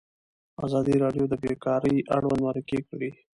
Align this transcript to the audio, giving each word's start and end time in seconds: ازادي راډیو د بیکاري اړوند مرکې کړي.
ازادي 0.65 0.95
راډیو 1.03 1.25
د 1.29 1.33
بیکاري 1.43 1.95
اړوند 2.15 2.39
مرکې 2.45 2.79
کړي. 2.89 3.11